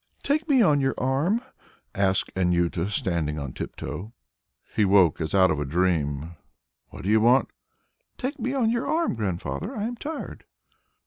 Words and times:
"Take 0.23 0.49
me 0.49 0.63
on 0.63 0.81
your 0.81 0.95
arm," 0.97 1.41
asked 1.93 2.31
Anjuta, 2.35 2.89
standing 2.89 3.37
on 3.37 3.53
tiptoe. 3.53 4.13
He 4.75 4.81
awoke 4.81 5.21
as 5.21 5.35
out 5.35 5.51
of 5.51 5.59
a 5.59 5.63
dream. 5.63 6.37
"What 6.89 7.03
do 7.03 7.09
you 7.09 7.21
want?" 7.21 7.49
"Take 8.17 8.39
me 8.39 8.55
on 8.55 8.71
your 8.71 8.87
arm, 8.87 9.13
Grandfather. 9.13 9.75
I 9.77 9.83
am 9.83 9.95
tired." 9.95 10.45